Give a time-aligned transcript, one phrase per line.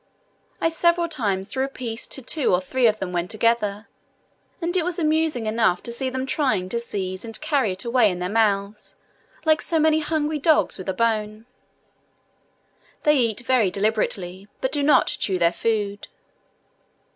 [0.59, 3.87] I several times threw a piece to two or three of them when together;
[4.59, 8.09] and it was amusing enough to see them trying to seize and carry it away
[8.09, 8.95] in their mouths,
[9.45, 11.45] like so many hungry dogs with a bone.
[13.03, 16.07] They eat very deliberately, but do not chew their food.